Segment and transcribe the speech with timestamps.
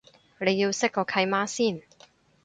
[0.39, 1.83] 你要識個契媽先